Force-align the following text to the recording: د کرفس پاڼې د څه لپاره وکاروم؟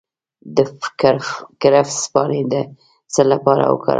د 0.55 0.57
کرفس 1.61 2.01
پاڼې 2.13 2.41
د 2.51 2.53
څه 3.13 3.21
لپاره 3.31 3.63
وکاروم؟ 3.73 3.89